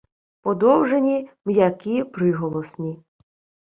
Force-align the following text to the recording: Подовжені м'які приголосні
Подовжені 0.41 1.29
м'які 1.45 2.03
приголосні 2.05 3.03